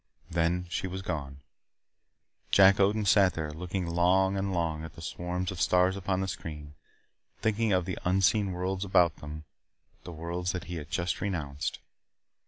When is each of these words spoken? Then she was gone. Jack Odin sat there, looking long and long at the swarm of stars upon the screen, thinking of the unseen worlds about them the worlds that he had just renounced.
Then 0.31 0.65
she 0.67 0.87
was 0.87 1.03
gone. 1.03 1.41
Jack 2.49 2.79
Odin 2.79 3.05
sat 3.05 3.35
there, 3.35 3.53
looking 3.53 3.85
long 3.85 4.35
and 4.35 4.51
long 4.51 4.83
at 4.83 4.95
the 4.95 4.99
swarm 5.03 5.45
of 5.51 5.61
stars 5.61 5.95
upon 5.95 6.21
the 6.21 6.27
screen, 6.27 6.73
thinking 7.39 7.71
of 7.71 7.85
the 7.85 7.99
unseen 8.03 8.51
worlds 8.51 8.83
about 8.83 9.17
them 9.17 9.43
the 10.03 10.11
worlds 10.11 10.53
that 10.53 10.63
he 10.63 10.77
had 10.77 10.89
just 10.89 11.21
renounced. 11.21 11.77